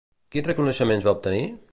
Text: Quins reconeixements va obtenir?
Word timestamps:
Quins 0.35 0.47
reconeixements 0.51 1.05
va 1.09 1.13
obtenir? 1.19 1.43